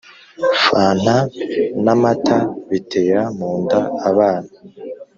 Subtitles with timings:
[0.63, 1.17] Fanta
[1.83, 2.37] namata
[2.69, 4.49] bitera munda abana